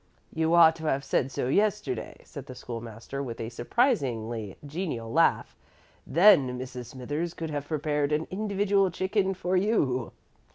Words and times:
"You 0.33 0.55
ought 0.55 0.75
to 0.77 0.85
have 0.87 1.03
said 1.03 1.31
so 1.31 1.47
yesterday," 1.47 2.17
said 2.25 2.47
the 2.47 2.55
School 2.55 2.81
master, 2.81 3.21
with 3.21 3.39
a 3.39 3.49
surprisingly 3.49 4.57
genial 4.65 5.13
laugh. 5.13 5.55
"Then 6.07 6.57
Mrs. 6.57 6.87
Smithers 6.87 7.35
could 7.35 7.51
have 7.51 7.67
prepared 7.67 8.11
an 8.11 8.25
individual 8.31 8.89
chicken 8.89 9.35
for 9.35 9.55
you." 9.55 10.11